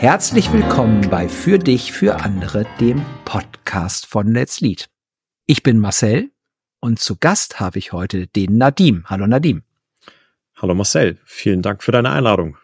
[0.00, 4.88] Herzlich willkommen bei Für dich, für andere, dem Podcast von Let's Lead.
[5.44, 6.30] Ich bin Marcel
[6.80, 9.04] und zu Gast habe ich heute den Nadim.
[9.10, 9.62] Hallo Nadim.
[10.56, 12.56] Hallo Marcel, vielen Dank für deine Einladung.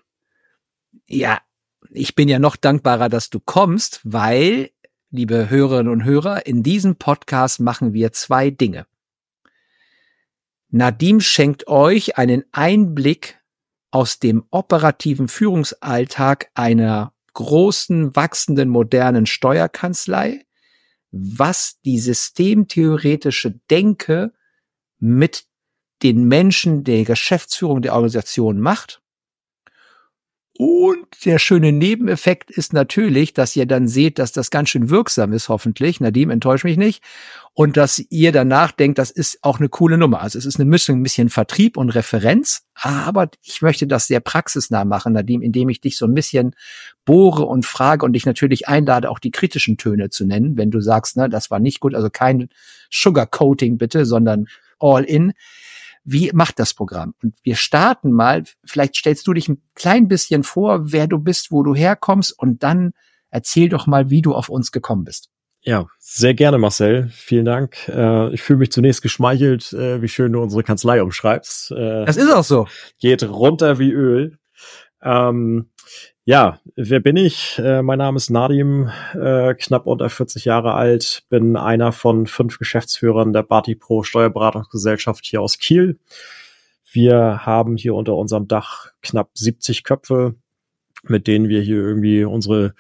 [1.07, 1.43] Ja,
[1.91, 4.71] ich bin ja noch dankbarer, dass du kommst, weil,
[5.11, 8.87] liebe Hörerinnen und Hörer, in diesem Podcast machen wir zwei Dinge.
[10.71, 13.39] Nadim schenkt euch einen Einblick
[13.91, 20.45] aus dem operativen Führungsalltag einer großen, wachsenden, modernen Steuerkanzlei,
[21.11, 24.33] was die systemtheoretische Denke
[24.99, 25.45] mit
[26.03, 29.03] den Menschen der Geschäftsführung der Organisation macht
[30.59, 35.33] und der schöne Nebeneffekt ist natürlich, dass ihr dann seht, dass das ganz schön wirksam
[35.33, 36.01] ist, hoffentlich.
[36.01, 37.03] Nadim, enttäuscht mich nicht.
[37.53, 40.23] Und dass ihr danach denkt, das ist auch eine coole Nummer.
[40.23, 42.63] Also es ist eine Mischung, ein bisschen Vertrieb und Referenz.
[42.75, 46.55] Aber ich möchte das sehr praxisnah machen, Nadim, indem ich dich so ein bisschen
[47.05, 50.81] bohre und frage und dich natürlich einlade, auch die kritischen Töne zu nennen, wenn du
[50.81, 51.95] sagst, ne, das war nicht gut.
[51.95, 52.49] Also kein
[52.91, 54.47] Sugarcoating bitte, sondern
[54.79, 55.33] all in
[56.07, 57.15] wie macht das Programm?
[57.23, 61.51] Und wir starten mal, vielleicht stellst du dich ein klein bisschen vor, wer du bist,
[61.51, 62.93] wo du herkommst und dann
[63.31, 65.29] erzähl doch mal, wie du auf uns gekommen bist.
[65.63, 67.09] Ja, sehr gerne, Marcel.
[67.13, 67.89] Vielen Dank.
[67.89, 71.73] Äh, ich fühle mich zunächst geschmeichelt, äh, wie schön du unsere Kanzlei umschreibst.
[71.73, 72.69] Äh, das ist auch so.
[73.01, 74.39] Geht runter wie Öl.
[75.07, 75.71] Ähm,
[76.25, 77.61] ja, wer bin ich?
[77.61, 82.59] Äh, mein Name ist Nadim, äh, knapp unter 40 Jahre alt, bin einer von fünf
[82.59, 86.01] Geschäftsführern der Bati Pro Steuerberatungsgesellschaft hier aus Kiel.
[86.91, 90.35] Wir haben hier unter unserem Dach knapp 70 Köpfe,
[91.05, 92.75] mit denen wir hier irgendwie unsere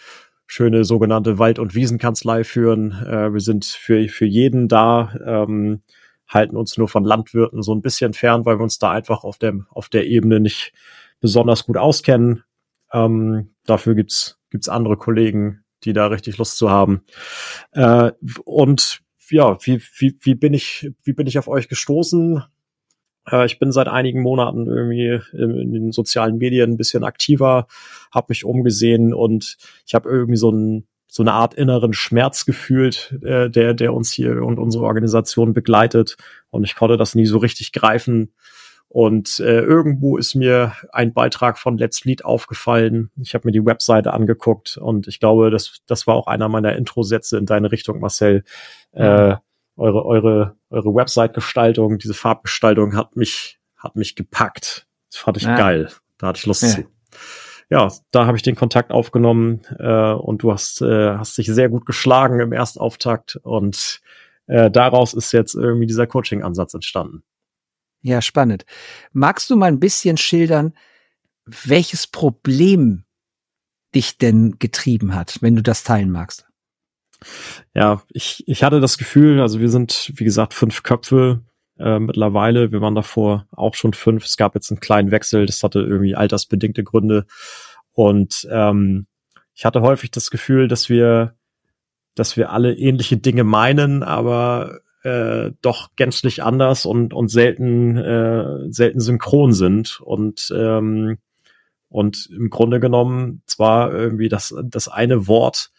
[0.49, 2.91] schöne sogenannte Wald- und Wiesenkanzlei führen.
[2.91, 5.83] Äh, wir sind für, für jeden da, ähm,
[6.27, 9.39] halten uns nur von Landwirten so ein bisschen fern, weil wir uns da einfach auf
[9.39, 10.73] der, auf der Ebene nicht
[11.27, 12.45] besonders gut auskennen.
[12.93, 17.03] Ähm, dafür gibt's gibt's andere Kollegen, die da richtig Lust zu haben.
[17.73, 18.13] Äh,
[18.45, 22.45] und ja, wie, wie, wie bin ich wie bin ich auf euch gestoßen?
[23.29, 27.67] Äh, ich bin seit einigen Monaten irgendwie in, in den sozialen Medien ein bisschen aktiver,
[28.15, 33.19] habe mich umgesehen und ich habe irgendwie so ein so eine Art inneren Schmerz gefühlt,
[33.25, 36.17] äh, der, der uns hier und unsere Organisation begleitet.
[36.51, 38.33] Und ich konnte das nie so richtig greifen.
[38.97, 43.11] Und äh, irgendwo ist mir ein Beitrag von Let's Lead aufgefallen.
[43.21, 46.75] Ich habe mir die Webseite angeguckt und ich glaube, das, das war auch einer meiner
[46.77, 48.43] Intro-Sätze in deine Richtung, Marcel.
[48.93, 49.35] Äh,
[49.77, 54.87] eure, eure, eure Website-Gestaltung, diese Farbgestaltung hat mich, hat mich gepackt.
[55.11, 55.59] Das fand ich ja.
[55.59, 55.91] geil.
[56.17, 56.69] Da hatte ich Lust ja.
[56.71, 56.85] zu.
[57.69, 61.69] Ja, da habe ich den Kontakt aufgenommen äh, und du hast, äh, hast dich sehr
[61.69, 64.01] gut geschlagen im Erstauftakt und
[64.47, 67.25] äh, daraus ist jetzt irgendwie dieser Coaching-Ansatz entstanden.
[68.07, 68.65] Ja, spannend.
[69.13, 70.75] Magst du mal ein bisschen schildern,
[71.45, 73.03] welches Problem
[73.97, 76.47] dich denn getrieben hat, wenn du das teilen magst?
[77.75, 81.43] Ja, ich, ich hatte das Gefühl, also wir sind, wie gesagt, fünf Köpfe
[81.81, 82.71] äh, mittlerweile.
[82.71, 84.25] Wir waren davor auch schon fünf.
[84.25, 87.27] Es gab jetzt einen kleinen Wechsel, das hatte irgendwie altersbedingte Gründe.
[87.91, 89.09] Und ähm,
[89.53, 91.35] ich hatte häufig das Gefühl, dass wir,
[92.15, 98.73] dass wir alle ähnliche Dinge meinen, aber äh, doch gänzlich anders und, und selten, äh,
[98.73, 100.01] selten synchron sind.
[100.01, 101.19] Und, ähm,
[101.89, 105.71] und im Grunde genommen zwar irgendwie das, das eine Wort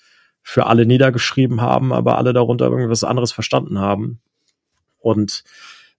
[0.42, 4.22] für alle niedergeschrieben haben, aber alle darunter irgendwas anderes verstanden haben.
[4.98, 5.44] Und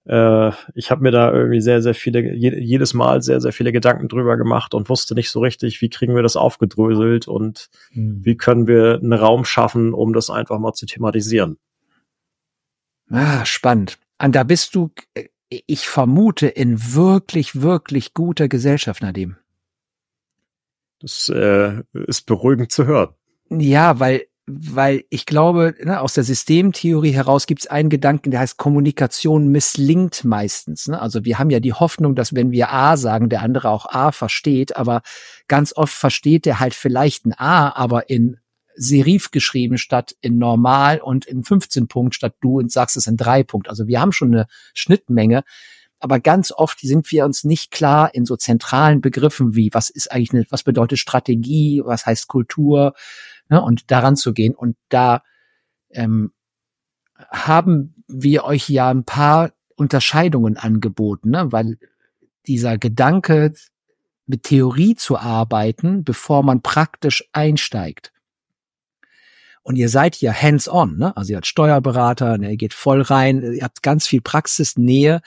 [0.06, 4.08] äh, ich habe mir da irgendwie sehr, sehr viele, jedes Mal sehr, sehr viele Gedanken
[4.08, 8.24] drüber gemacht und wusste nicht so richtig, wie kriegen wir das aufgedröselt und mhm.
[8.24, 11.58] wie können wir einen Raum schaffen, um das einfach mal zu thematisieren.
[13.10, 13.98] Ah, spannend.
[14.22, 19.36] Und da bist du, äh, ich vermute, in wirklich, wirklich guter Gesellschaft, Nadim.
[21.00, 23.14] Das äh, ist beruhigend zu hören.
[23.50, 28.40] Ja, weil, weil ich glaube, ne, aus der Systemtheorie heraus gibt es einen Gedanken, der
[28.40, 30.88] heißt, Kommunikation misslingt meistens.
[30.88, 31.00] Ne?
[31.00, 34.12] Also wir haben ja die Hoffnung, dass wenn wir A sagen, der andere auch A
[34.12, 35.02] versteht, aber
[35.46, 38.38] ganz oft versteht der halt vielleicht ein A, aber in
[38.78, 43.16] Serif geschrieben statt in normal und in 15 Punkt statt du und sagst es in
[43.16, 43.68] drei Punkt.
[43.68, 45.42] Also wir haben schon eine Schnittmenge.
[46.00, 50.12] Aber ganz oft sind wir uns nicht klar in so zentralen Begriffen wie, was ist
[50.12, 52.94] eigentlich eine, was bedeutet Strategie, was heißt Kultur,
[53.48, 54.54] ne, und daran zu gehen.
[54.54, 55.22] Und da
[55.90, 56.32] ähm,
[57.30, 61.78] haben wir euch ja ein paar Unterscheidungen angeboten, ne, weil
[62.46, 63.54] dieser Gedanke,
[64.28, 68.12] mit Theorie zu arbeiten, bevor man praktisch einsteigt,
[69.68, 71.14] und ihr seid hier hands-on, ne?
[71.14, 72.52] Also ihr habt Steuerberater, ne?
[72.52, 75.20] ihr geht voll rein, ihr habt ganz viel Praxisnähe.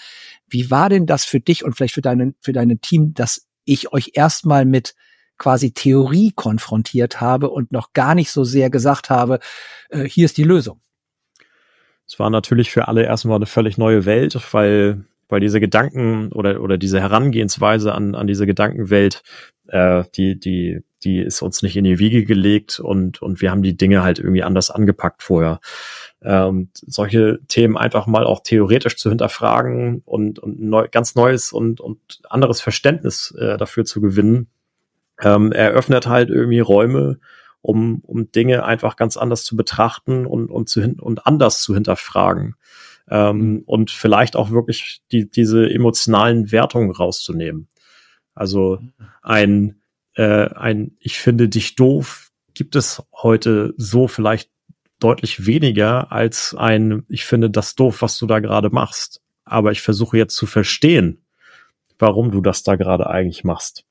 [0.50, 3.94] Wie war denn das für dich und vielleicht für deinen, für dein Team, dass ich
[3.94, 4.96] euch erstmal mit
[5.38, 9.40] quasi Theorie konfrontiert habe und noch gar nicht so sehr gesagt habe,
[9.90, 10.82] äh, hier ist die Lösung.
[12.08, 16.62] Es war natürlich für alle erstmal eine völlig neue Welt, weil, weil diese Gedanken oder,
[16.62, 19.24] oder diese Herangehensweise an, an diese Gedankenwelt,
[19.68, 23.64] äh, die, die, die ist uns nicht in die Wiege gelegt und, und wir haben
[23.64, 25.60] die Dinge halt irgendwie anders angepackt vorher.
[26.22, 31.80] Ähm, solche Themen einfach mal auch theoretisch zu hinterfragen und, und neu, ganz neues und,
[31.80, 32.00] und
[32.30, 34.48] anderes Verständnis äh, dafür zu gewinnen,
[35.22, 37.20] ähm, eröffnet halt irgendwie Räume,
[37.62, 41.74] um, um Dinge einfach ganz anders zu betrachten und, und, zu hin und anders zu
[41.74, 42.56] hinterfragen.
[43.14, 43.64] Ähm, mhm.
[43.66, 47.68] und vielleicht auch wirklich die, diese emotionalen Wertungen rauszunehmen.
[48.34, 48.80] Also
[49.22, 49.82] ein,
[50.16, 54.50] äh, ein Ich finde dich doof gibt es heute so vielleicht
[55.00, 59.22] deutlich weniger als ein Ich finde das doof, was du da gerade machst.
[59.44, 61.26] Aber ich versuche jetzt zu verstehen,
[62.00, 63.84] warum du das da gerade eigentlich machst.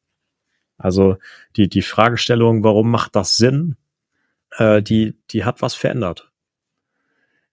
[0.79, 1.19] Also
[1.57, 3.77] die, die Fragestellung, warum macht das Sinn,
[4.53, 6.33] äh, die, die hat was verändert.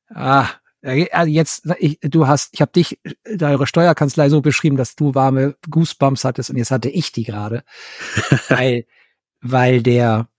[0.10, 0.48] Ah,
[0.84, 3.00] also jetzt, ich, du hast, ich habe dich,
[3.42, 7.64] eure Steuerkanzlei so beschrieben, dass du warme Goosebumps hattest und jetzt hatte ich die gerade.
[8.50, 8.86] weil,
[9.42, 10.30] weil der,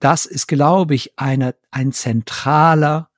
[0.00, 3.10] das ist, glaube ich, eine, ein zentraler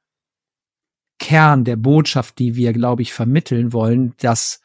[1.19, 4.61] Kern der Botschaft, die wir, glaube ich, vermitteln wollen, dass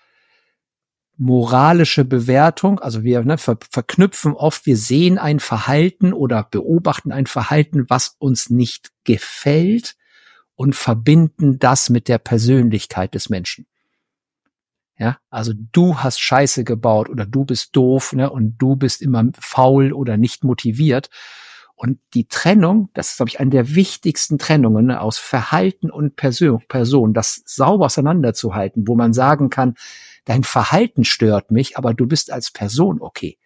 [1.18, 7.26] moralische Bewertung, also wir ne, ver verknüpfen oft, wir sehen ein Verhalten oder beobachten ein
[7.26, 9.96] Verhalten, was uns nicht gefällt
[10.56, 13.68] und verbinden das mit der Persönlichkeit des Menschen.
[14.98, 19.26] Ja, also du hast Scheiße gebaut oder du bist doof, ne, und du bist immer
[19.38, 21.10] faul oder nicht motiviert.
[21.76, 26.16] Und die Trennung, das ist, glaube ich, eine der wichtigsten Trennungen ne, aus Verhalten und
[26.16, 29.76] Person, Person, das sauber auseinanderzuhalten, wo man sagen kann,
[30.24, 33.38] dein Verhalten stört mich, aber du bist als Person okay.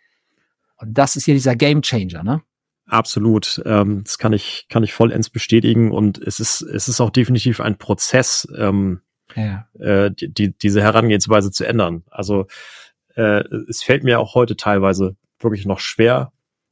[0.77, 2.43] Und das ist hier dieser Game Changer, ne?
[2.89, 3.61] Absolut.
[3.65, 5.91] Ähm, das kann ich, kann ich vollends bestätigen.
[5.91, 9.01] Und es ist, es ist auch definitiv ein Prozess, ähm,
[9.35, 9.67] ja.
[9.79, 12.03] äh, die, die, diese Herangehensweise zu ändern.
[12.09, 12.47] Also
[13.15, 16.31] äh, es fällt mir auch heute teilweise wirklich noch schwer,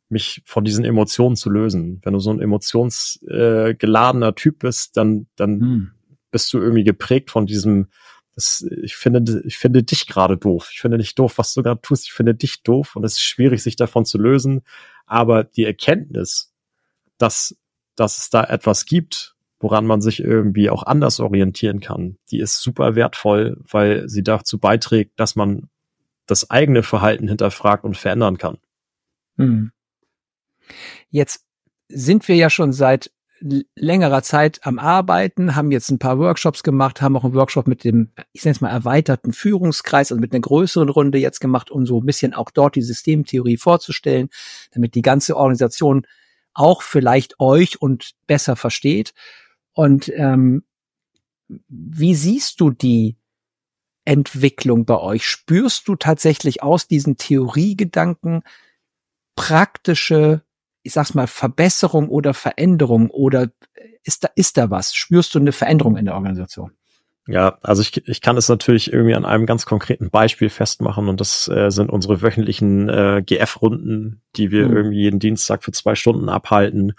[0.09, 2.01] mich von diesen Emotionen zu lösen.
[2.03, 5.91] Wenn du so ein emotionsgeladener äh, Typ bist, dann, dann hm.
[6.31, 7.89] bist du irgendwie geprägt von diesem
[8.37, 10.69] das, ich finde, ich finde dich gerade doof.
[10.71, 12.05] Ich finde nicht doof, was du gerade tust.
[12.05, 14.61] Ich finde dich doof und es ist schwierig, sich davon zu lösen.
[15.07, 16.53] Aber die Erkenntnis,
[17.17, 17.57] dass,
[17.95, 22.61] dass es da etwas gibt, woran man sich irgendwie auch anders orientieren kann, die ist
[22.61, 25.69] super wertvoll, weil sie dazu beiträgt, dass man
[26.27, 28.59] das eigene Verhalten hinterfragt und verändern kann.
[29.37, 29.71] Hm.
[31.09, 31.45] Jetzt
[31.87, 37.01] sind wir ja schon seit längerer Zeit am Arbeiten, haben jetzt ein paar Workshops gemacht,
[37.01, 40.41] haben auch einen Workshop mit dem, ich nenne es mal, erweiterten Führungskreis, also mit einer
[40.41, 44.29] größeren Runde jetzt gemacht, um so ein bisschen auch dort die Systemtheorie vorzustellen,
[44.71, 46.05] damit die ganze Organisation
[46.53, 49.13] auch vielleicht euch und besser versteht.
[49.73, 50.63] Und ähm,
[51.67, 53.17] wie siehst du die
[54.05, 55.27] Entwicklung bei euch?
[55.27, 58.41] Spürst du tatsächlich aus diesen Theoriegedanken
[59.35, 60.41] praktische
[60.87, 63.49] ich sag's mal, Verbesserung oder Veränderung oder
[64.03, 64.95] ist da, ist da was?
[64.95, 66.71] Spürst du eine Veränderung in der Organisation?
[67.27, 71.19] Ja, also ich, ich kann es natürlich irgendwie an einem ganz konkreten Beispiel festmachen und
[71.19, 74.77] das äh, sind unsere wöchentlichen äh, GF-Runden, die wir mhm.
[74.77, 76.93] irgendwie jeden Dienstag für zwei Stunden abhalten.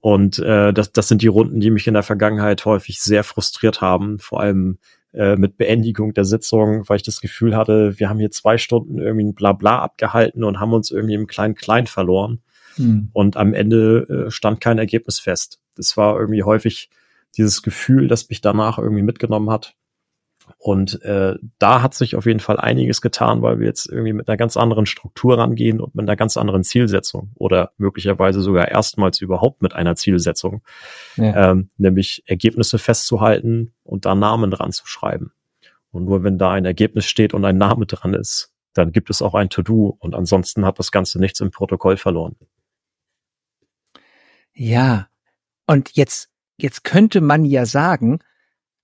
[0.00, 3.80] Und äh, das, das sind die Runden, die mich in der Vergangenheit häufig sehr frustriert
[3.80, 4.76] haben, vor allem
[5.14, 8.98] äh, mit Beendigung der Sitzung, weil ich das Gefühl hatte, wir haben hier zwei Stunden
[8.98, 12.42] irgendwie ein Blabla abgehalten und haben uns irgendwie im Klein-Klein verloren.
[12.76, 13.10] Mhm.
[13.12, 15.60] Und am Ende äh, stand kein Ergebnis fest.
[15.76, 16.90] Das war irgendwie häufig
[17.36, 19.74] dieses Gefühl, das mich danach irgendwie mitgenommen hat.
[20.58, 24.28] Und äh, da hat sich auf jeden Fall einiges getan, weil wir jetzt irgendwie mit
[24.28, 29.20] einer ganz anderen Struktur rangehen und mit einer ganz anderen Zielsetzung oder möglicherweise sogar erstmals
[29.20, 30.62] überhaupt mit einer Zielsetzung,
[31.16, 31.52] ja.
[31.52, 35.32] ähm, nämlich Ergebnisse festzuhalten und da Namen dran zu schreiben.
[35.90, 39.22] Und nur wenn da ein Ergebnis steht und ein Name dran ist, dann gibt es
[39.22, 42.36] auch ein To-Do und ansonsten hat das Ganze nichts im Protokoll verloren.
[44.54, 45.08] Ja.
[45.66, 48.20] Und jetzt, jetzt könnte man ja sagen,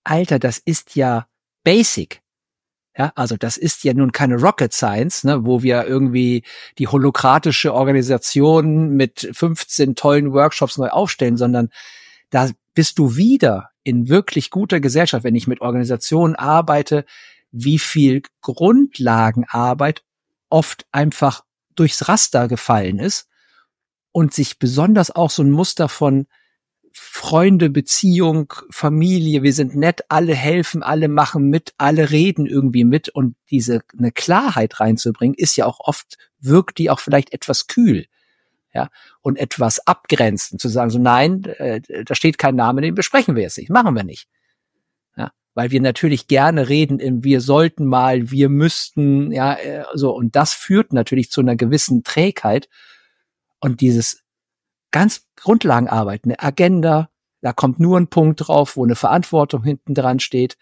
[0.05, 1.27] Alter, das ist ja
[1.63, 2.23] basic.
[2.97, 6.43] Ja, also das ist ja nun keine Rocket Science, ne, wo wir irgendwie
[6.79, 11.71] die holokratische Organisation mit 15 tollen Workshops neu aufstellen, sondern
[12.31, 17.05] da bist du wieder in wirklich guter Gesellschaft, wenn ich mit Organisationen arbeite,
[17.53, 20.03] wie viel Grundlagenarbeit
[20.49, 21.45] oft einfach
[21.77, 23.30] durchs Raster gefallen ist
[24.13, 26.27] und sich besonders auch so ein Muster von
[26.93, 33.09] Freunde, Beziehung, Familie, wir sind nett, alle helfen, alle machen mit, alle reden irgendwie mit
[33.09, 38.07] und diese eine Klarheit reinzubringen, ist ja auch oft, wirkt die auch vielleicht etwas kühl.
[38.73, 38.89] Ja,
[39.21, 43.43] und etwas abgrenzen, zu sagen, so nein, äh, da steht kein Name, den besprechen wir
[43.43, 44.29] jetzt nicht, machen wir nicht.
[45.17, 50.15] Ja, weil wir natürlich gerne reden im wir sollten mal, wir müssten, ja, äh, so,
[50.15, 52.69] und das führt natürlich zu einer gewissen Trägheit
[53.61, 54.23] und dieses
[54.91, 60.21] ganz Grundlagenarbeit, eine Agenda, da kommt nur ein Punkt drauf, wo eine Verantwortung hinten dran
[60.21, 60.57] steht.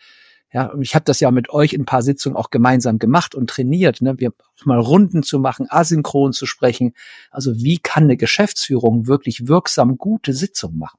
[0.52, 3.50] Ja, ich habe das ja mit euch in ein paar Sitzungen auch gemeinsam gemacht und
[3.50, 4.19] trainiert, ne?
[4.19, 4.33] wir
[4.64, 6.95] mal Runden zu machen, asynchron zu sprechen.
[7.31, 10.99] Also wie kann eine Geschäftsführung wirklich wirksam gute Sitzungen machen?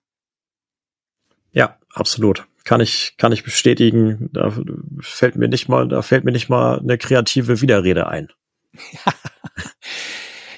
[1.51, 2.45] Ja, absolut.
[2.63, 4.29] Kann ich, kann ich bestätigen.
[4.33, 4.53] Da
[4.99, 8.29] fällt mir nicht mal, da fällt mir nicht mal eine kreative Widerrede ein.
[8.73, 9.13] Ja.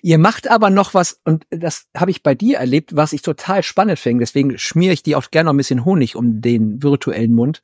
[0.01, 3.63] Ihr macht aber noch was, und das habe ich bei dir erlebt, was ich total
[3.63, 7.33] spannend finde, deswegen schmiere ich dir auch gerne noch ein bisschen Honig um den virtuellen
[7.33, 7.61] Mund,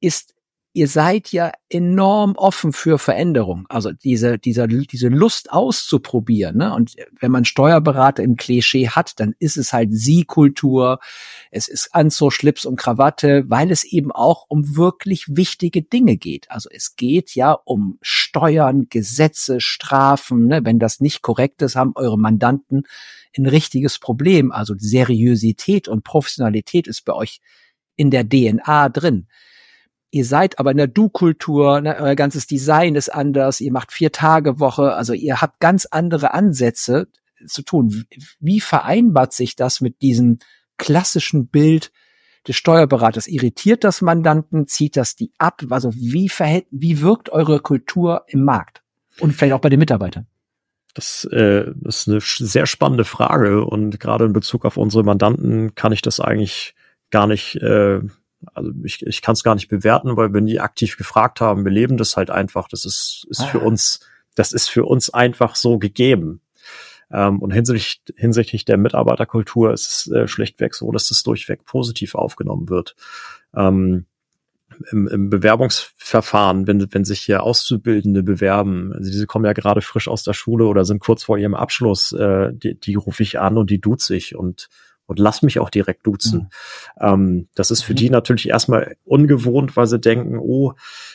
[0.00, 0.34] ist
[0.74, 3.66] ihr seid ja enorm offen für Veränderung.
[3.68, 6.56] Also diese, dieser, diese Lust auszuprobieren.
[6.56, 6.74] Ne?
[6.74, 10.98] Und wenn man Steuerberater im Klischee hat, dann ist es halt Sie-Kultur.
[11.50, 16.50] Es ist Anzug, Schlips und Krawatte, weil es eben auch um wirklich wichtige Dinge geht.
[16.50, 20.46] Also es geht ja um Steuern, Gesetze, Strafen.
[20.46, 20.64] Ne?
[20.64, 22.84] Wenn das nicht korrekt ist, haben eure Mandanten
[23.36, 24.52] ein richtiges Problem.
[24.52, 27.40] Also Seriosität und Professionalität ist bei euch
[27.96, 29.26] in der DNA drin.
[30.14, 34.12] Ihr seid aber in der Du-Kultur, ne, euer ganzes Design ist anders, ihr macht vier
[34.12, 37.08] Tage Woche, also ihr habt ganz andere Ansätze
[37.46, 38.04] zu tun.
[38.38, 40.38] Wie vereinbart sich das mit diesem
[40.76, 41.92] klassischen Bild
[42.46, 43.26] des Steuerberaters?
[43.26, 44.66] Irritiert das Mandanten?
[44.66, 45.62] Zieht das die ab?
[45.70, 48.82] Also wie verhält, wie wirkt eure Kultur im Markt?
[49.18, 50.26] Und vielleicht auch bei den Mitarbeitern?
[50.92, 55.92] Das, äh, ist eine sehr spannende Frage und gerade in Bezug auf unsere Mandanten kann
[55.92, 56.74] ich das eigentlich
[57.10, 58.00] gar nicht äh,
[58.54, 61.64] also ich, ich kann es gar nicht bewerten, weil wir nie aktiv gefragt haben.
[61.64, 62.68] Wir leben das halt einfach.
[62.68, 63.46] Das ist, ist ah.
[63.46, 64.00] für uns,
[64.34, 66.40] das ist für uns einfach so gegeben.
[67.10, 72.14] Ähm, und hinsichtlich, hinsichtlich der Mitarbeiterkultur ist es äh, schlechtweg so, dass das durchweg positiv
[72.14, 72.96] aufgenommen wird.
[73.54, 74.06] Ähm,
[74.90, 80.08] im, im Bewerbungsverfahren, wenn, wenn sich hier Auszubildende bewerben, also diese kommen ja gerade frisch
[80.08, 83.58] aus der Schule oder sind kurz vor ihrem Abschluss, äh, die, die rufe ich an
[83.58, 84.68] und die duze ich und
[85.06, 86.50] und lass mich auch direkt duzen.
[87.00, 87.06] Mhm.
[87.06, 87.96] Ähm, das ist für mhm.
[87.96, 90.74] die natürlich erstmal ungewohnt, weil sie denken, oh,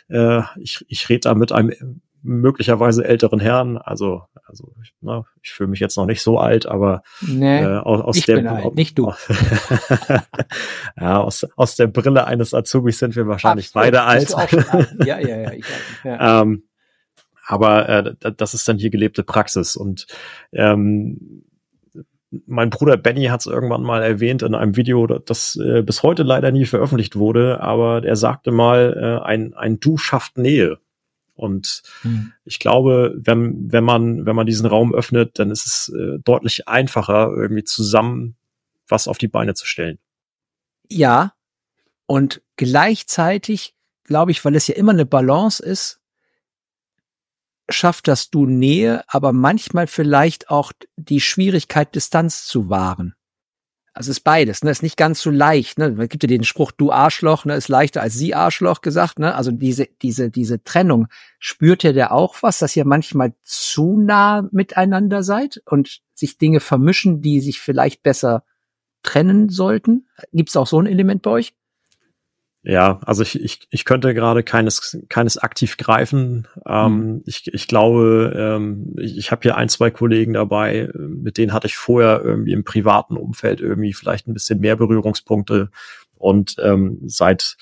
[0.09, 5.69] äh, ich, ich rede da mit einem möglicherweise älteren Herrn, also also na, ich fühle
[5.69, 9.13] mich jetzt noch nicht so alt, aber nee, äh, aus, aus der alt, nicht du.
[10.97, 14.33] ja, aus, aus der Brille eines Azubis sind wir wahrscheinlich Absolut, beide alt.
[14.33, 14.97] alt.
[15.05, 15.51] Ja, ja, ja.
[15.51, 15.65] Ich,
[16.03, 16.41] ja.
[16.41, 16.63] ähm,
[17.45, 20.07] aber äh, das ist dann hier gelebte Praxis und
[20.53, 21.43] ähm,
[22.45, 26.23] mein Bruder Benny hat es irgendwann mal erwähnt in einem Video, das äh, bis heute
[26.23, 30.79] leider nie veröffentlicht wurde, aber er sagte mal, äh, ein, ein Du schafft Nähe.
[31.35, 32.33] Und hm.
[32.45, 36.67] ich glaube, wenn, wenn man, wenn man diesen Raum öffnet, dann ist es äh, deutlich
[36.67, 38.35] einfacher, irgendwie zusammen
[38.87, 39.99] was auf die Beine zu stellen.
[40.89, 41.33] Ja.
[42.05, 45.99] Und gleichzeitig glaube ich, weil es ja immer eine Balance ist,
[47.69, 53.13] schafft das du Nähe, aber manchmal vielleicht auch die Schwierigkeit, Distanz zu wahren.
[53.97, 54.69] Also ist beides, ne?
[54.69, 55.95] Ist nicht ganz so leicht, ne?
[55.99, 57.55] Es gibt ja den Spruch, du Arschloch, ne?
[57.55, 59.33] Ist leichter als sie Arschloch gesagt, ne?
[59.33, 61.07] Also diese, diese, diese Trennung.
[61.39, 66.59] Spürt ihr der auch was, dass ihr manchmal zu nah miteinander seid und sich Dinge
[66.59, 68.43] vermischen, die sich vielleicht besser
[69.01, 70.07] trennen sollten?
[70.31, 71.55] Gibt es auch so ein Element bei euch?
[72.69, 76.49] Ja, also ich, ich, ich könnte gerade keines, keines aktiv greifen.
[76.65, 77.23] Ähm, mhm.
[77.25, 81.67] ich, ich glaube, ähm, ich, ich habe hier ein, zwei Kollegen dabei, mit denen hatte
[81.67, 85.69] ich vorher irgendwie im privaten Umfeld irgendwie vielleicht ein bisschen mehr Berührungspunkte.
[86.17, 87.55] Und ähm, seit,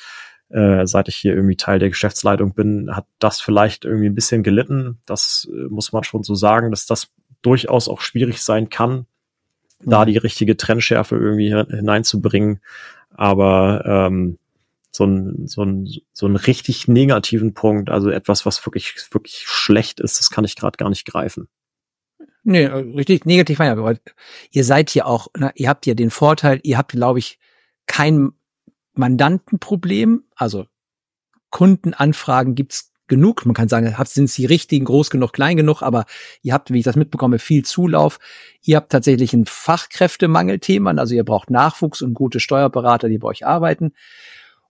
[0.50, 4.42] äh, seit ich hier irgendwie Teil der Geschäftsleitung bin, hat das vielleicht irgendwie ein bisschen
[4.42, 5.02] gelitten.
[5.06, 7.10] Das äh, muss man schon so sagen, dass das
[7.44, 9.06] durchaus auch schwierig sein kann,
[9.84, 9.90] mhm.
[9.92, 12.60] da die richtige Trennschärfe irgendwie hineinzubringen.
[13.12, 14.40] Aber ähm,
[14.96, 20.00] so ein, so ein, so ein richtig negativen Punkt, also etwas, was wirklich, wirklich schlecht
[20.00, 21.48] ist, das kann ich gerade gar nicht greifen.
[22.44, 23.98] Nee, äh, richtig negativ meine aber
[24.52, 27.40] ihr seid ja auch, na, ihr habt ja den Vorteil, ihr habt, glaube ich,
[27.88, 28.32] kein
[28.94, 30.66] Mandantenproblem, also
[31.50, 33.46] Kundenanfragen gibt's genug.
[33.46, 36.06] Man kann sagen, sind sie richtigen, groß genug, klein genug, aber
[36.42, 38.20] ihr habt, wie ich das mitbekomme, viel Zulauf.
[38.62, 43.46] Ihr habt tatsächlich ein Fachkräftemangelthema, also ihr braucht Nachwuchs und gute Steuerberater, die bei euch
[43.46, 43.94] arbeiten.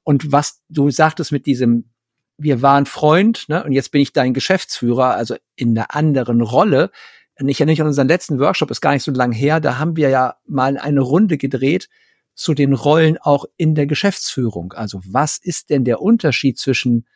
[0.05, 1.89] Und was du sagtest mit diesem,
[2.37, 6.91] wir waren Freund, ne, und jetzt bin ich dein Geschäftsführer, also in einer anderen Rolle.
[7.39, 9.79] Und ich erinnere mich an unseren letzten Workshop, ist gar nicht so lang her, da
[9.79, 11.89] haben wir ja mal eine Runde gedreht,
[12.35, 14.73] zu den Rollen auch in der Geschäftsführung.
[14.73, 17.07] Also was ist denn der Unterschied zwischen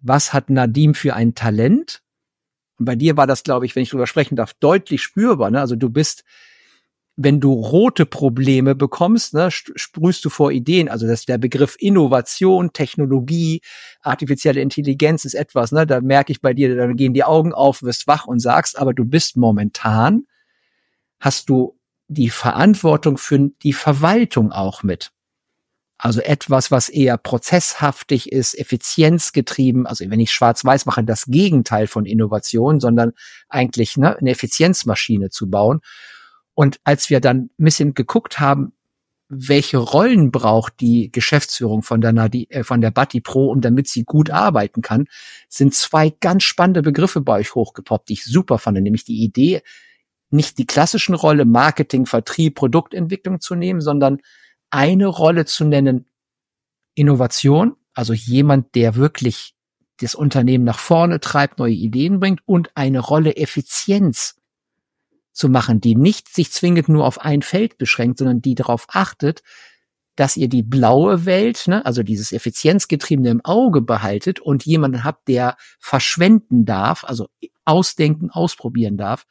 [0.00, 2.02] was hat Nadim für ein Talent?
[2.78, 5.50] Und bei dir war das, glaube ich, wenn ich drüber sprechen darf, deutlich spürbar.
[5.50, 5.60] Ne?
[5.60, 6.24] Also du bist
[7.20, 10.88] wenn du rote Probleme bekommst, ne, sprühst du vor Ideen.
[10.88, 13.60] Also das der Begriff Innovation, Technologie,
[14.02, 17.82] artifizielle Intelligenz ist etwas, ne, da merke ich bei dir, da gehen die Augen auf,
[17.82, 20.26] wirst wach und sagst, aber du bist momentan,
[21.18, 25.10] hast du die Verantwortung für die Verwaltung auch mit.
[25.98, 29.88] Also etwas, was eher prozesshaftig ist, effizienzgetrieben.
[29.88, 33.10] Also wenn ich schwarz-weiß mache, das Gegenteil von Innovation, sondern
[33.48, 35.80] eigentlich ne, eine Effizienzmaschine zu bauen.
[36.58, 38.72] Und als wir dann ein bisschen geguckt haben,
[39.28, 43.86] welche Rollen braucht die Geschäftsführung von der, Nadi, äh, von der Batti Pro, um damit
[43.86, 45.06] sie gut arbeiten kann,
[45.48, 49.62] sind zwei ganz spannende Begriffe bei euch hochgepoppt, die ich super fand, nämlich die Idee,
[50.30, 54.18] nicht die klassischen Rolle Marketing, Vertrieb, Produktentwicklung zu nehmen, sondern
[54.70, 56.06] eine Rolle zu nennen,
[56.96, 59.54] Innovation, also jemand, der wirklich
[60.00, 64.37] das Unternehmen nach vorne treibt, neue Ideen bringt und eine Rolle Effizienz
[65.38, 69.42] zu machen, die nicht sich zwingend nur auf ein Feld beschränkt, sondern die darauf achtet,
[70.16, 75.28] dass ihr die blaue Welt, ne, also dieses Effizienzgetriebene im Auge behaltet und jemanden habt,
[75.28, 77.28] der verschwenden darf, also
[77.64, 79.26] ausdenken, ausprobieren darf.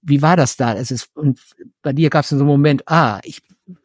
[0.00, 0.74] Wie war das da?
[0.74, 1.38] Es ist, und
[1.82, 3.42] bei dir gab es so einen Moment, ah, ich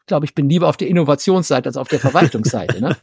[0.08, 2.82] glaube, ich bin lieber auf der Innovationsseite als auf der Verwaltungsseite.
[2.82, 2.98] Ne?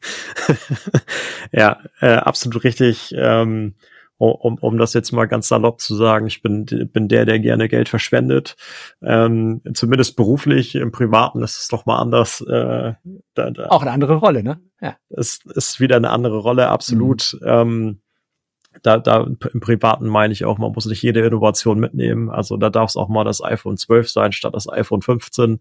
[1.53, 3.15] ja, äh, absolut richtig.
[3.17, 3.75] Ähm
[4.19, 7.69] um, um das jetzt mal ganz salopp zu sagen, ich bin, bin der, der gerne
[7.69, 8.57] Geld verschwendet.
[9.03, 12.41] Ähm, zumindest beruflich, im Privaten ist es doch mal anders.
[12.41, 12.95] Äh,
[13.35, 14.61] da, da Auch eine andere Rolle, ne?
[14.81, 14.97] Ja.
[15.11, 17.37] Es ist wieder eine andere Rolle, absolut.
[17.41, 17.49] Mhm.
[17.49, 18.01] Ähm,
[18.83, 22.31] da, da im Privaten meine ich auch, man muss nicht jede Innovation mitnehmen.
[22.31, 25.61] Also da darf es auch mal das iPhone 12 sein statt das iPhone 15.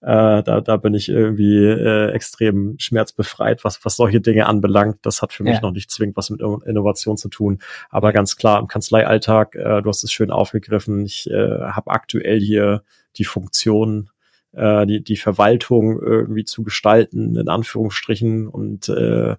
[0.00, 4.98] Äh, da, da bin ich irgendwie äh, extrem schmerzbefreit, was, was solche Dinge anbelangt.
[5.02, 5.60] Das hat für mich ja.
[5.60, 7.58] noch nicht zwingend was mit Innovation zu tun.
[7.90, 12.40] Aber ganz klar, im Kanzleialltag, äh, du hast es schön aufgegriffen, ich äh, habe aktuell
[12.40, 12.82] hier
[13.16, 14.10] die Funktion,
[14.52, 19.36] äh, die, die Verwaltung irgendwie zu gestalten, in Anführungsstrichen, und äh,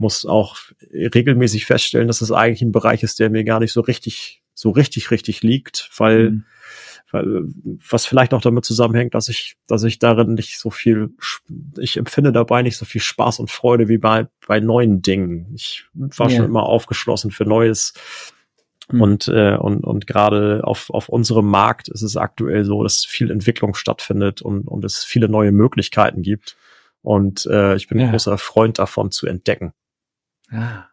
[0.00, 0.56] muss auch
[0.92, 4.70] regelmäßig feststellen, dass es eigentlich ein Bereich ist, der mir gar nicht so richtig, so
[4.70, 6.44] richtig, richtig liegt, weil, mhm.
[7.10, 7.42] weil
[7.88, 11.10] was vielleicht auch damit zusammenhängt, dass ich, dass ich darin nicht so viel,
[11.78, 15.52] ich empfinde dabei nicht so viel Spaß und Freude wie bei, bei neuen Dingen.
[15.54, 16.36] Ich war ja.
[16.36, 17.92] schon immer aufgeschlossen für Neues.
[18.90, 19.02] Mhm.
[19.02, 23.30] Und, äh, und, und gerade auf, auf unserem Markt ist es aktuell so, dass viel
[23.30, 26.56] Entwicklung stattfindet und, und es viele neue Möglichkeiten gibt.
[27.02, 28.06] Und äh, ich bin ja.
[28.06, 29.74] ein großer Freund davon zu entdecken.
[30.50, 30.84] Ah.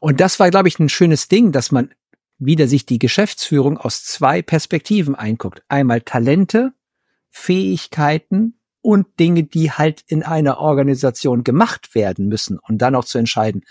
[0.00, 1.90] Und das war, glaube ich, ein schönes Ding, dass man
[2.38, 5.62] wieder sich die Geschäftsführung aus zwei Perspektiven einguckt.
[5.68, 6.72] Einmal Talente,
[7.30, 13.18] Fähigkeiten und Dinge, die halt in einer Organisation gemacht werden müssen und dann auch zu
[13.18, 13.62] entscheiden,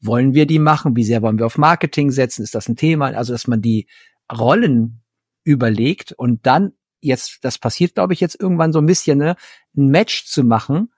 [0.00, 0.96] wollen wir die machen?
[0.96, 2.42] Wie sehr wollen wir auf Marketing setzen?
[2.42, 3.06] Ist das ein Thema?
[3.06, 3.86] Also, dass man die
[4.30, 5.02] Rollen
[5.44, 9.36] überlegt und dann jetzt, das passiert, glaube ich, jetzt irgendwann so ein bisschen, ne,
[9.76, 10.90] ein Match zu machen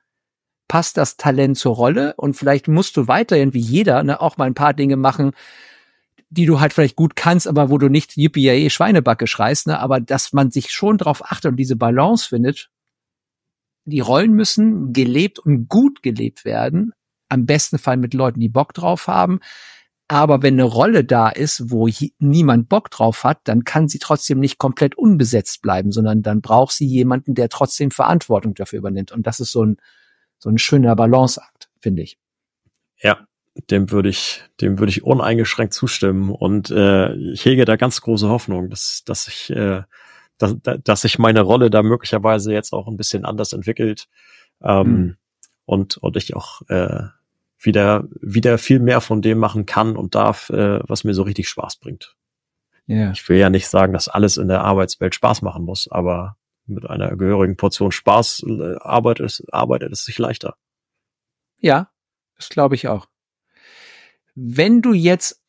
[0.68, 4.44] passt das Talent zur Rolle und vielleicht musst du weiterhin wie jeder ne, auch mal
[4.44, 5.32] ein paar Dinge machen,
[6.30, 10.00] die du halt vielleicht gut kannst, aber wo du nicht yippie Schweinebacke schreist, ne, aber
[10.00, 12.70] dass man sich schon darauf achtet und diese Balance findet.
[13.86, 16.92] Die Rollen müssen gelebt und gut gelebt werden,
[17.30, 19.40] am besten Fall mit Leuten, die Bock drauf haben.
[20.08, 24.40] Aber wenn eine Rolle da ist, wo niemand Bock drauf hat, dann kann sie trotzdem
[24.40, 29.12] nicht komplett unbesetzt bleiben, sondern dann braucht sie jemanden, der trotzdem Verantwortung dafür übernimmt.
[29.12, 29.76] Und das ist so ein,
[30.38, 32.18] so ein schöner Balanceakt, finde ich.
[33.00, 33.26] Ja,
[33.70, 38.28] dem würde ich, dem würde ich uneingeschränkt zustimmen und äh, ich hege da ganz große
[38.28, 39.82] Hoffnung, dass, dass ich, äh,
[40.38, 44.08] dass, dass sich meine Rolle da möglicherweise jetzt auch ein bisschen anders entwickelt
[44.62, 45.16] ähm, hm.
[45.64, 47.04] und und ich auch äh,
[47.58, 51.48] wieder wieder viel mehr von dem machen kann und darf, äh, was mir so richtig
[51.48, 52.14] Spaß bringt.
[52.86, 53.10] Ja.
[53.10, 56.36] Ich will ja nicht sagen, dass alles in der Arbeitswelt Spaß machen muss, aber
[56.68, 60.56] mit einer gehörigen Portion Spaß äh, arbeitet es, arbeitet es sich leichter.
[61.60, 61.90] Ja,
[62.36, 63.08] das glaube ich auch.
[64.34, 65.42] Wenn du jetzt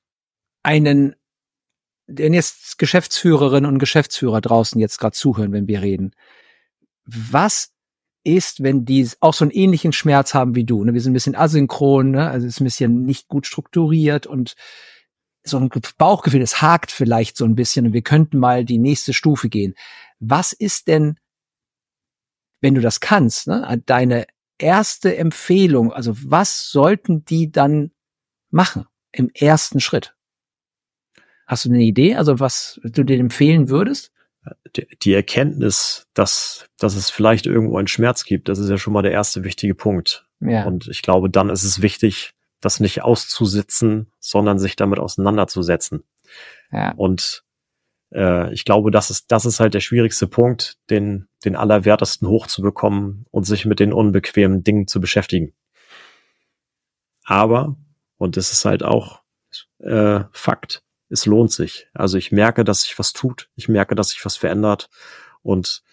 [0.64, 1.16] einen,
[2.08, 6.16] denn jetzt Geschäftsführerinnen und Geschäftsführer draußen jetzt gerade zuhören, wenn wir reden,
[7.06, 7.74] was
[8.24, 10.84] ist, wenn die auch so einen ähnlichen Schmerz haben wie du?
[10.84, 10.94] Ne?
[10.94, 12.30] Wir sind ein bisschen asynchron, ne?
[12.30, 14.56] also es ist ein bisschen nicht gut strukturiert und
[15.44, 19.14] so ein Bauchgefühl, es hakt vielleicht so ein bisschen und wir könnten mal die nächste
[19.14, 19.74] Stufe gehen.
[20.20, 21.18] Was ist denn,
[22.62, 24.28] wenn du das kannst, ne, deine
[24.58, 25.94] erste Empfehlung?
[25.94, 27.92] Also was sollten die dann
[28.50, 30.16] machen im ersten Schritt?
[31.48, 34.12] Hast du eine Idee, also was du dir empfehlen würdest?
[34.76, 38.94] die, die Erkenntnis, dass, dass es vielleicht irgendwo einen Schmerz gibt, das ist ja schon
[38.94, 40.28] mal der erste wichtige Punkt.
[40.40, 40.66] Ja.
[40.66, 46.04] Und ich glaube, dann ist es wichtig, das nicht auszusitzen, sondern sich damit auseinanderzusetzen.
[46.72, 46.92] Ja.
[46.92, 47.44] Und
[48.14, 53.26] äh, ich glaube, das ist, das ist halt der schwierigste Punkt, den, den Allerwertesten hochzubekommen
[53.32, 55.54] und sich mit den unbequemen Dingen zu beschäftigen.
[57.24, 57.78] Aber,
[58.18, 59.22] und das ist halt auch
[59.80, 61.88] äh, Fakt, es lohnt sich.
[61.94, 63.50] Also ich merke, dass sich was tut.
[63.56, 64.90] Ich merke, dass sich was verändert.
[65.42, 65.84] Und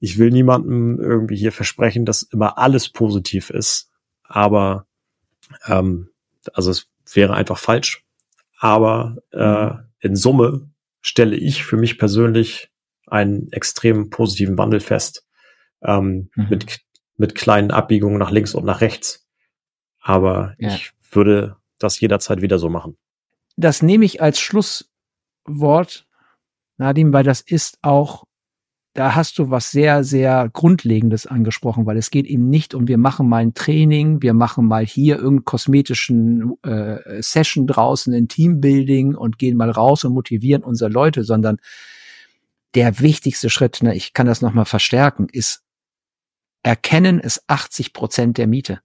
[0.00, 3.90] ich will niemandem irgendwie hier versprechen, dass immer alles positiv ist.
[4.24, 4.86] Aber
[5.66, 6.10] ähm,
[6.52, 8.04] also es wäre einfach falsch.
[8.58, 10.68] Aber äh, in Summe
[11.08, 12.70] stelle ich für mich persönlich
[13.06, 15.26] einen extrem positiven Wandel fest.
[15.82, 16.48] Ähm, mhm.
[16.48, 16.80] mit,
[17.16, 19.28] mit kleinen Abbiegungen nach links und nach rechts.
[20.00, 20.74] Aber ja.
[20.74, 22.96] ich würde das jederzeit wieder so machen
[23.58, 26.06] das nehme ich als Schlusswort,
[26.76, 28.24] Nadim, weil das ist auch,
[28.98, 32.98] da hast du was sehr, sehr Grundlegendes angesprochen, weil es geht eben nicht um, wir
[32.98, 39.14] machen mal ein Training, wir machen mal hier irgendeinen kosmetischen äh, Session draußen, ein Teambuilding
[39.14, 41.58] und gehen mal raus und motivieren unsere Leute, sondern
[42.74, 45.62] der wichtigste Schritt, ne, ich kann das nochmal verstärken, ist
[46.64, 48.80] erkennen ist 80 Prozent der Miete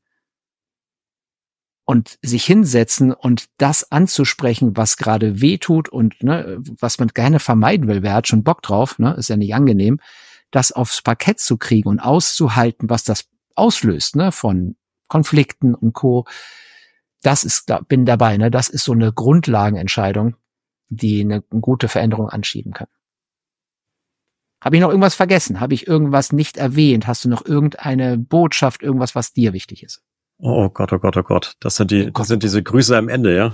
[1.86, 7.40] und sich hinsetzen und das anzusprechen, was gerade weh tut und ne, was man gerne
[7.40, 8.04] vermeiden will.
[8.04, 9.00] Wer hat schon Bock drauf?
[9.00, 9.14] Ne?
[9.16, 10.00] Ist ja nicht angenehm,
[10.52, 14.76] das aufs Parkett zu kriegen und auszuhalten, was das auslöst, ne, von
[15.08, 16.26] Konflikten und Co.
[17.22, 18.50] Das ist, da bin dabei, ne?
[18.50, 20.36] Das ist so eine Grundlagenentscheidung,
[20.90, 22.88] die eine, eine gute Veränderung anschieben kann.
[24.64, 25.60] Habe ich noch irgendwas vergessen?
[25.60, 27.06] Habe ich irgendwas nicht erwähnt?
[27.06, 30.02] Hast du noch irgendeine Botschaft, irgendwas, was dir wichtig ist?
[30.38, 31.54] Oh Gott, oh Gott, oh Gott.
[31.60, 33.54] Das sind die, oh das sind diese Grüße am Ende, ja?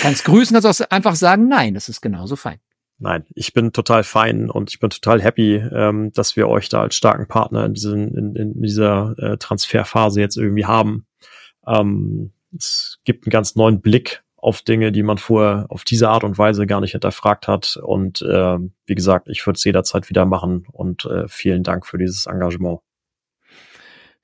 [0.00, 2.60] kannst grüßen, kannst auch einfach sagen, nein, das ist genauso fein.
[3.00, 6.82] Nein, ich bin total fein und ich bin total happy, ähm, dass wir euch da
[6.82, 11.06] als starken Partner in, diesen, in, in dieser äh, Transferphase jetzt irgendwie haben.
[11.66, 16.24] Ähm, es gibt einen ganz neuen Blick auf Dinge, die man vorher auf diese Art
[16.24, 17.78] und Weise gar nicht hinterfragt hat.
[17.80, 21.98] Und äh, wie gesagt, ich würde es jederzeit wieder machen und äh, vielen Dank für
[21.98, 22.80] dieses Engagement.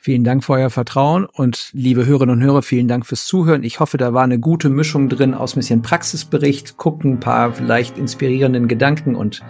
[0.05, 3.63] Vielen Dank für euer Vertrauen und liebe Hörerinnen und Hörer, vielen Dank fürs Zuhören.
[3.63, 7.55] Ich hoffe, da war eine gute Mischung drin aus ein bisschen Praxisbericht, gucken, ein paar
[7.55, 9.41] vielleicht inspirierenden Gedanken und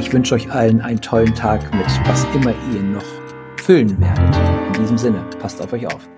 [0.00, 3.04] ich wünsche euch allen einen tollen Tag mit was immer ihr noch
[3.58, 4.36] füllen werdet.
[4.74, 6.08] In diesem Sinne, passt auf euch auf.